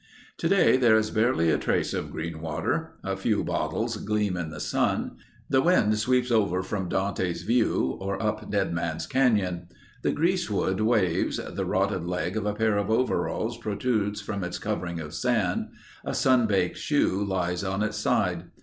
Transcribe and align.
Today 0.35 0.77
there 0.77 0.95
is 0.97 1.11
barely 1.11 1.51
a 1.51 1.59
trace 1.59 1.93
of 1.93 2.09
Greenwater. 2.09 2.93
A 3.03 3.15
few 3.15 3.43
bottles 3.43 3.97
gleam 3.97 4.35
in 4.35 4.49
the 4.49 4.59
sun. 4.59 5.17
The 5.47 5.61
wind 5.61 5.95
sweeps 5.99 6.31
over 6.31 6.63
from 6.63 6.89
Dante's 6.89 7.43
View 7.43 7.99
or 8.01 8.19
up 8.19 8.49
Dead 8.49 8.73
Man's 8.73 9.05
Canyon. 9.05 9.67
The 10.01 10.11
greasewood 10.11 10.79
waves. 10.81 11.37
The 11.37 11.65
rotted 11.65 12.05
leg 12.07 12.35
of 12.35 12.47
a 12.47 12.55
pair 12.55 12.79
of 12.79 12.89
overalls 12.89 13.59
protrudes 13.59 14.19
from 14.21 14.43
its 14.43 14.57
covering 14.57 14.99
of 14.99 15.13
sand. 15.13 15.67
A 16.03 16.15
sunbaked 16.15 16.77
shoe 16.77 17.23
lies 17.23 17.63
on 17.63 17.83
its 17.83 17.97
side. 17.97 18.45